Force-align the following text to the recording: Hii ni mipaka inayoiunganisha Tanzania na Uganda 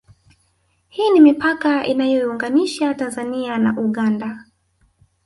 Hii 0.89 1.11
ni 1.13 1.19
mipaka 1.21 1.85
inayoiunganisha 1.87 2.93
Tanzania 2.93 3.57
na 3.57 3.73
Uganda 3.77 4.45